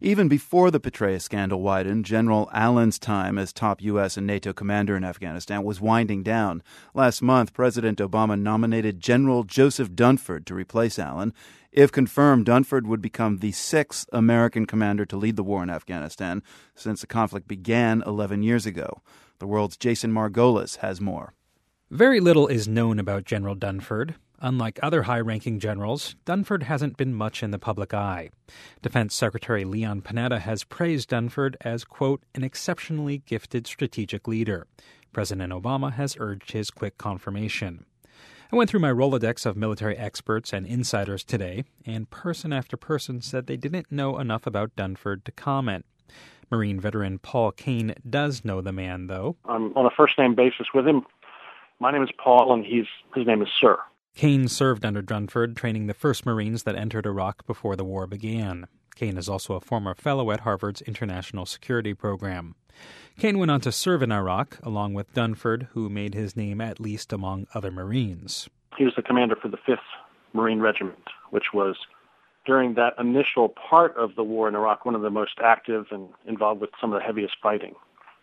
Even 0.00 0.28
before 0.28 0.70
the 0.70 0.78
Petraeus 0.78 1.24
scandal 1.24 1.60
widened, 1.60 2.04
General 2.04 2.48
Allen's 2.52 3.00
time 3.00 3.36
as 3.36 3.52
top 3.52 3.82
U.S. 3.82 4.16
and 4.16 4.28
NATO 4.28 4.52
commander 4.52 4.96
in 4.96 5.02
Afghanistan 5.02 5.64
was 5.64 5.80
winding 5.80 6.22
down. 6.22 6.62
Last 6.94 7.20
month, 7.20 7.52
President 7.52 7.98
Obama 7.98 8.38
nominated 8.40 9.00
General 9.00 9.42
Joseph 9.42 9.90
Dunford 9.90 10.44
to 10.44 10.54
replace 10.54 11.00
Allen. 11.00 11.34
If 11.72 11.90
confirmed, 11.90 12.46
Dunford 12.46 12.86
would 12.86 13.02
become 13.02 13.38
the 13.38 13.50
sixth 13.50 14.08
American 14.12 14.66
commander 14.66 15.04
to 15.04 15.16
lead 15.16 15.34
the 15.34 15.42
war 15.42 15.64
in 15.64 15.70
Afghanistan 15.70 16.44
since 16.76 17.00
the 17.00 17.08
conflict 17.08 17.48
began 17.48 18.04
11 18.06 18.44
years 18.44 18.66
ago. 18.66 19.02
The 19.40 19.48
world's 19.48 19.76
Jason 19.76 20.12
Margolis 20.12 20.76
has 20.76 21.00
more. 21.00 21.34
Very 21.90 22.20
little 22.20 22.46
is 22.46 22.68
known 22.68 23.00
about 23.00 23.24
General 23.24 23.56
Dunford. 23.56 24.14
Unlike 24.40 24.78
other 24.82 25.02
high 25.02 25.20
ranking 25.20 25.58
generals, 25.58 26.14
Dunford 26.24 26.62
hasn't 26.62 26.96
been 26.96 27.12
much 27.12 27.42
in 27.42 27.50
the 27.50 27.58
public 27.58 27.92
eye. 27.92 28.30
Defense 28.82 29.14
Secretary 29.14 29.64
Leon 29.64 30.02
Panetta 30.02 30.40
has 30.40 30.62
praised 30.62 31.10
Dunford 31.10 31.56
as, 31.60 31.84
quote, 31.84 32.22
an 32.34 32.44
exceptionally 32.44 33.18
gifted 33.26 33.66
strategic 33.66 34.28
leader. 34.28 34.66
President 35.12 35.52
Obama 35.52 35.92
has 35.92 36.16
urged 36.20 36.52
his 36.52 36.70
quick 36.70 36.98
confirmation. 36.98 37.84
I 38.52 38.56
went 38.56 38.70
through 38.70 38.80
my 38.80 38.92
Rolodex 38.92 39.44
of 39.44 39.56
military 39.56 39.96
experts 39.96 40.52
and 40.52 40.64
insiders 40.64 41.24
today, 41.24 41.64
and 41.84 42.08
person 42.08 42.52
after 42.52 42.76
person 42.76 43.20
said 43.20 43.46
they 43.46 43.56
didn't 43.56 43.90
know 43.90 44.18
enough 44.18 44.46
about 44.46 44.76
Dunford 44.76 45.24
to 45.24 45.32
comment. 45.32 45.84
Marine 46.50 46.80
veteran 46.80 47.18
Paul 47.18 47.50
Kane 47.52 47.94
does 48.08 48.44
know 48.44 48.60
the 48.60 48.72
man, 48.72 49.08
though. 49.08 49.36
I'm 49.44 49.76
on 49.76 49.84
a 49.84 49.90
first 49.90 50.16
name 50.16 50.34
basis 50.34 50.68
with 50.72 50.86
him. 50.86 51.04
My 51.80 51.90
name 51.90 52.02
is 52.02 52.10
Paul, 52.16 52.54
and 52.54 52.64
he's, 52.64 52.86
his 53.14 53.26
name 53.26 53.42
is 53.42 53.48
Sir. 53.60 53.78
Kane 54.14 54.48
served 54.48 54.84
under 54.84 55.02
Dunford, 55.02 55.54
training 55.56 55.86
the 55.86 55.94
first 55.94 56.26
Marines 56.26 56.64
that 56.64 56.74
entered 56.74 57.06
Iraq 57.06 57.46
before 57.46 57.76
the 57.76 57.84
war 57.84 58.06
began. 58.06 58.66
Kane 58.96 59.16
is 59.16 59.28
also 59.28 59.54
a 59.54 59.60
former 59.60 59.94
fellow 59.94 60.32
at 60.32 60.40
Harvard's 60.40 60.82
International 60.82 61.46
Security 61.46 61.94
Program. 61.94 62.56
Kane 63.16 63.38
went 63.38 63.50
on 63.50 63.60
to 63.60 63.70
serve 63.72 64.02
in 64.02 64.10
Iraq, 64.10 64.58
along 64.64 64.94
with 64.94 65.14
Dunford, 65.14 65.68
who 65.72 65.88
made 65.88 66.14
his 66.14 66.36
name 66.36 66.60
at 66.60 66.80
least 66.80 67.12
among 67.12 67.46
other 67.54 67.70
Marines. 67.70 68.48
He 68.76 68.84
was 68.84 68.94
the 68.96 69.02
commander 69.02 69.36
for 69.36 69.48
the 69.48 69.56
5th 69.56 69.78
Marine 70.32 70.60
Regiment, 70.60 70.98
which 71.30 71.52
was, 71.54 71.76
during 72.44 72.74
that 72.74 72.94
initial 72.98 73.48
part 73.48 73.96
of 73.96 74.14
the 74.16 74.24
war 74.24 74.48
in 74.48 74.54
Iraq, 74.54 74.84
one 74.84 74.94
of 74.94 75.02
the 75.02 75.10
most 75.10 75.38
active 75.42 75.86
and 75.90 76.08
involved 76.26 76.60
with 76.60 76.70
some 76.80 76.92
of 76.92 76.98
the 76.98 77.04
heaviest 77.04 77.36
fighting. 77.42 77.74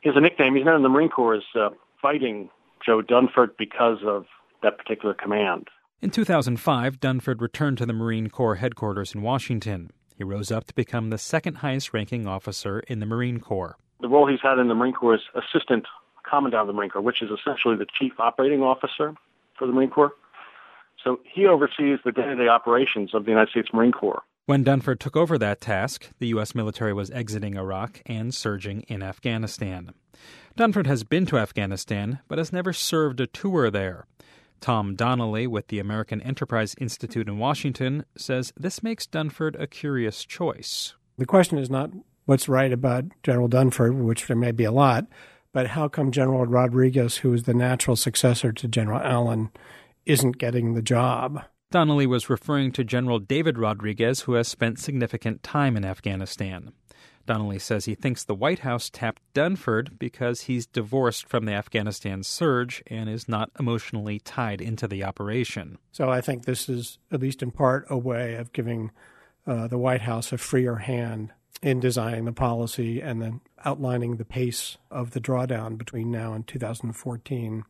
He 0.00 0.08
has 0.08 0.16
a 0.16 0.20
nickname. 0.20 0.54
He's 0.54 0.64
known 0.64 0.76
in 0.76 0.82
the 0.82 0.88
Marine 0.88 1.08
Corps 1.08 1.34
as 1.36 1.42
uh, 1.54 1.70
Fighting 2.00 2.50
Joe 2.84 3.02
Dunford 3.02 3.56
because 3.58 3.98
of 4.04 4.26
that 4.62 4.78
particular 4.78 5.14
command. 5.14 5.68
In 6.00 6.10
2005, 6.10 7.00
Dunford 7.00 7.40
returned 7.40 7.76
to 7.78 7.86
the 7.86 7.92
Marine 7.92 8.30
Corps 8.30 8.54
headquarters 8.54 9.16
in 9.16 9.22
Washington. 9.22 9.90
He 10.14 10.22
rose 10.22 10.52
up 10.52 10.64
to 10.68 10.74
become 10.74 11.10
the 11.10 11.18
second 11.18 11.56
highest 11.56 11.92
ranking 11.92 12.24
officer 12.24 12.78
in 12.86 13.00
the 13.00 13.06
Marine 13.06 13.40
Corps. 13.40 13.76
The 14.00 14.08
role 14.08 14.28
he's 14.28 14.38
had 14.40 14.60
in 14.60 14.68
the 14.68 14.76
Marine 14.76 14.92
Corps 14.92 15.16
is 15.16 15.22
Assistant 15.34 15.86
Commandant 16.22 16.60
of 16.60 16.66
the 16.68 16.72
Marine 16.72 16.90
Corps, 16.90 17.02
which 17.02 17.20
is 17.20 17.30
essentially 17.32 17.74
the 17.74 17.86
Chief 17.98 18.12
Operating 18.20 18.62
Officer 18.62 19.12
for 19.58 19.66
the 19.66 19.72
Marine 19.72 19.90
Corps. 19.90 20.12
So 21.02 21.18
he 21.24 21.46
oversees 21.46 21.98
the 22.04 22.12
day 22.12 22.26
to 22.26 22.36
day 22.36 22.46
operations 22.46 23.12
of 23.12 23.24
the 23.24 23.32
United 23.32 23.50
States 23.50 23.70
Marine 23.72 23.90
Corps. 23.90 24.22
When 24.46 24.64
Dunford 24.64 25.00
took 25.00 25.16
over 25.16 25.36
that 25.36 25.60
task, 25.60 26.10
the 26.20 26.28
U.S. 26.28 26.54
military 26.54 26.92
was 26.92 27.10
exiting 27.10 27.56
Iraq 27.56 28.02
and 28.06 28.32
surging 28.32 28.82
in 28.82 29.02
Afghanistan. 29.02 29.94
Dunford 30.56 30.86
has 30.86 31.02
been 31.02 31.26
to 31.26 31.38
Afghanistan, 31.38 32.20
but 32.28 32.38
has 32.38 32.52
never 32.52 32.72
served 32.72 33.18
a 33.18 33.26
tour 33.26 33.68
there. 33.68 34.06
Tom 34.60 34.94
Donnelly 34.94 35.46
with 35.46 35.68
the 35.68 35.78
American 35.78 36.20
Enterprise 36.22 36.74
Institute 36.78 37.28
in 37.28 37.38
Washington 37.38 38.04
says 38.16 38.52
this 38.56 38.82
makes 38.82 39.06
Dunford 39.06 39.60
a 39.60 39.66
curious 39.66 40.24
choice. 40.24 40.94
The 41.16 41.26
question 41.26 41.58
is 41.58 41.70
not 41.70 41.90
what's 42.26 42.48
right 42.48 42.72
about 42.72 43.04
General 43.22 43.48
Dunford, 43.48 44.04
which 44.04 44.26
there 44.26 44.36
may 44.36 44.52
be 44.52 44.64
a 44.64 44.72
lot, 44.72 45.06
but 45.52 45.68
how 45.68 45.88
come 45.88 46.10
General 46.12 46.46
Rodriguez, 46.46 47.18
who 47.18 47.32
is 47.32 47.44
the 47.44 47.54
natural 47.54 47.96
successor 47.96 48.52
to 48.52 48.68
General 48.68 49.00
Allen, 49.00 49.50
isn't 50.06 50.38
getting 50.38 50.74
the 50.74 50.82
job? 50.82 51.42
Donnelly 51.70 52.06
was 52.06 52.30
referring 52.30 52.72
to 52.72 52.84
General 52.84 53.18
David 53.18 53.58
Rodriguez, 53.58 54.22
who 54.22 54.34
has 54.34 54.48
spent 54.48 54.78
significant 54.78 55.42
time 55.42 55.76
in 55.76 55.84
Afghanistan. 55.84 56.72
Donnelly 57.28 57.58
says 57.58 57.84
he 57.84 57.94
thinks 57.94 58.24
the 58.24 58.34
White 58.34 58.60
House 58.60 58.88
tapped 58.88 59.20
Dunford 59.34 59.98
because 59.98 60.42
he's 60.42 60.66
divorced 60.66 61.28
from 61.28 61.44
the 61.44 61.52
Afghanistan 61.52 62.22
surge 62.22 62.82
and 62.86 63.08
is 63.08 63.28
not 63.28 63.50
emotionally 63.60 64.18
tied 64.18 64.62
into 64.62 64.88
the 64.88 65.04
operation. 65.04 65.76
So 65.92 66.08
I 66.08 66.22
think 66.22 66.46
this 66.46 66.70
is, 66.70 66.98
at 67.12 67.20
least 67.20 67.42
in 67.42 67.50
part, 67.50 67.86
a 67.90 67.98
way 67.98 68.36
of 68.36 68.54
giving 68.54 68.90
uh, 69.46 69.68
the 69.68 69.76
White 69.76 70.00
House 70.00 70.32
a 70.32 70.38
freer 70.38 70.76
hand 70.76 71.32
in 71.60 71.80
designing 71.80 72.24
the 72.24 72.32
policy 72.32 73.02
and 73.02 73.20
then 73.20 73.42
outlining 73.62 74.16
the 74.16 74.24
pace 74.24 74.78
of 74.90 75.10
the 75.10 75.20
drawdown 75.20 75.76
between 75.76 76.10
now 76.10 76.32
and 76.32 76.46
2014 76.46 77.64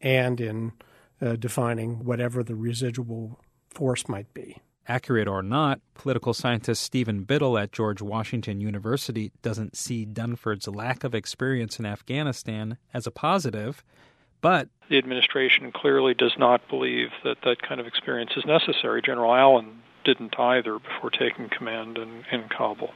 and 0.00 0.40
in 0.40 0.72
uh, 1.20 1.34
defining 1.34 2.04
whatever 2.04 2.44
the 2.44 2.54
residual 2.54 3.40
force 3.68 4.08
might 4.08 4.32
be. 4.32 4.58
Accurate 4.88 5.26
or 5.26 5.42
not, 5.42 5.80
political 5.94 6.32
scientist 6.32 6.82
Stephen 6.82 7.24
Biddle 7.24 7.58
at 7.58 7.72
George 7.72 8.00
Washington 8.00 8.60
University 8.60 9.32
doesn't 9.42 9.76
see 9.76 10.06
Dunford's 10.06 10.68
lack 10.68 11.02
of 11.02 11.14
experience 11.14 11.78
in 11.80 11.86
Afghanistan 11.86 12.78
as 12.94 13.06
a 13.06 13.10
positive, 13.10 13.82
but 14.40 14.68
the 14.88 14.98
administration 14.98 15.72
clearly 15.72 16.14
does 16.14 16.34
not 16.38 16.68
believe 16.68 17.08
that 17.24 17.38
that 17.42 17.62
kind 17.62 17.80
of 17.80 17.86
experience 17.86 18.30
is 18.36 18.44
necessary. 18.44 19.02
General 19.02 19.34
Allen 19.34 19.82
didn't 20.04 20.38
either 20.38 20.78
before 20.78 21.10
taking 21.10 21.48
command 21.48 21.98
in, 21.98 22.24
in 22.30 22.48
Kabul. 22.48 22.90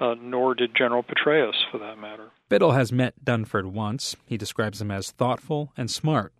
Uh, 0.00 0.14
nor 0.18 0.54
did 0.54 0.74
General 0.74 1.02
Petraeus, 1.02 1.56
for 1.70 1.76
that 1.76 1.98
matter. 1.98 2.30
Biddle 2.48 2.72
has 2.72 2.90
met 2.90 3.22
Dunford 3.22 3.66
once. 3.66 4.16
He 4.24 4.38
describes 4.38 4.80
him 4.80 4.90
as 4.90 5.10
thoughtful 5.10 5.74
and 5.76 5.90
smart. 5.90 6.32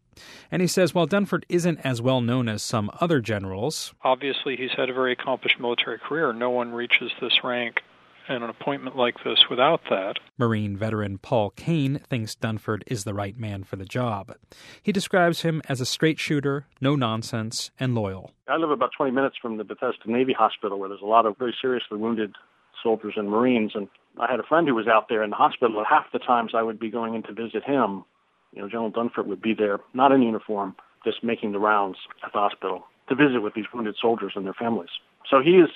And 0.50 0.62
he 0.62 0.68
says 0.68 0.94
while 0.94 1.06
Dunford 1.06 1.44
isn't 1.48 1.78
as 1.84 2.02
well 2.02 2.20
known 2.20 2.48
as 2.48 2.62
some 2.62 2.90
other 3.00 3.20
generals, 3.20 3.94
obviously 4.02 4.56
he's 4.56 4.72
had 4.76 4.90
a 4.90 4.94
very 4.94 5.12
accomplished 5.12 5.60
military 5.60 5.98
career. 5.98 6.32
No 6.32 6.50
one 6.50 6.72
reaches 6.72 7.10
this 7.20 7.44
rank 7.44 7.80
and 8.28 8.44
an 8.44 8.50
appointment 8.50 8.96
like 8.96 9.16
this 9.24 9.44
without 9.50 9.80
that. 9.90 10.14
Marine 10.38 10.76
veteran 10.76 11.18
Paul 11.18 11.50
Kane 11.50 12.00
thinks 12.08 12.36
Dunford 12.36 12.82
is 12.86 13.04
the 13.04 13.14
right 13.14 13.36
man 13.36 13.64
for 13.64 13.76
the 13.76 13.84
job. 13.84 14.34
He 14.82 14.92
describes 14.92 15.42
him 15.42 15.60
as 15.68 15.80
a 15.80 15.86
straight 15.86 16.18
shooter, 16.20 16.66
no 16.80 16.94
nonsense, 16.94 17.70
and 17.80 17.94
loyal. 17.94 18.32
I 18.48 18.56
live 18.56 18.70
about 18.70 18.90
20 18.96 19.10
minutes 19.12 19.36
from 19.40 19.56
the 19.56 19.64
Bethesda 19.64 20.04
Navy 20.06 20.32
Hospital 20.32 20.78
where 20.78 20.88
there's 20.88 21.02
a 21.02 21.06
lot 21.06 21.26
of 21.26 21.36
very 21.38 21.54
seriously 21.60 21.98
wounded 21.98 22.36
soldiers 22.82 23.14
and 23.16 23.28
Marines. 23.28 23.72
And 23.74 23.88
I 24.18 24.30
had 24.30 24.40
a 24.40 24.44
friend 24.44 24.66
who 24.66 24.74
was 24.74 24.86
out 24.86 25.08
there 25.08 25.22
in 25.22 25.30
the 25.30 25.36
hospital, 25.36 25.78
and 25.78 25.86
half 25.88 26.06
the 26.12 26.18
times 26.18 26.52
I 26.54 26.62
would 26.62 26.78
be 26.78 26.90
going 26.90 27.14
in 27.14 27.22
to 27.24 27.32
visit 27.32 27.64
him 27.64 28.04
you 28.52 28.62
know, 28.62 28.68
General 28.68 28.90
Dunford 28.90 29.26
would 29.26 29.42
be 29.42 29.54
there, 29.54 29.78
not 29.94 30.12
in 30.12 30.22
uniform, 30.22 30.74
just 31.04 31.22
making 31.22 31.52
the 31.52 31.58
rounds 31.58 31.96
at 32.24 32.32
the 32.32 32.38
hospital 32.38 32.84
to 33.08 33.14
visit 33.14 33.40
with 33.40 33.54
these 33.54 33.66
wounded 33.72 33.96
soldiers 34.00 34.32
and 34.36 34.46
their 34.46 34.54
families. 34.54 34.90
So 35.28 35.40
he 35.40 35.56
is 35.56 35.68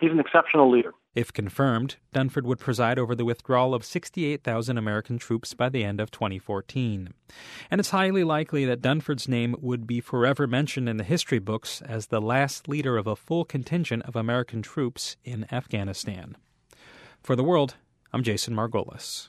he's 0.00 0.10
an 0.10 0.20
exceptional 0.20 0.70
leader. 0.70 0.92
If 1.14 1.32
confirmed, 1.32 1.96
Dunford 2.14 2.44
would 2.44 2.58
preside 2.58 2.98
over 2.98 3.14
the 3.14 3.24
withdrawal 3.24 3.74
of 3.74 3.84
68,000 3.84 4.78
American 4.78 5.18
troops 5.18 5.52
by 5.52 5.68
the 5.68 5.84
end 5.84 6.00
of 6.00 6.10
2014. 6.10 7.12
And 7.70 7.78
it's 7.78 7.90
highly 7.90 8.24
likely 8.24 8.64
that 8.64 8.80
Dunford's 8.80 9.28
name 9.28 9.54
would 9.60 9.86
be 9.86 10.00
forever 10.00 10.46
mentioned 10.46 10.88
in 10.88 10.96
the 10.96 11.04
history 11.04 11.38
books 11.38 11.82
as 11.82 12.06
the 12.06 12.20
last 12.20 12.66
leader 12.66 12.96
of 12.96 13.06
a 13.06 13.16
full 13.16 13.44
contingent 13.44 14.04
of 14.04 14.16
American 14.16 14.62
troops 14.62 15.16
in 15.22 15.46
Afghanistan. 15.52 16.36
For 17.22 17.36
the 17.36 17.44
world, 17.44 17.76
I'm 18.12 18.22
Jason 18.22 18.54
Margolis. 18.54 19.28